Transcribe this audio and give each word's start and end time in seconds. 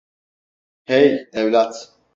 Hey, 0.87 1.27
evlat! 1.33 1.73